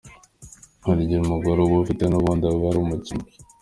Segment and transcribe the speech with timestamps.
[0.85, 3.31] Hari ighe umugore uba ufite n´ubundi aba yari umukinnyi.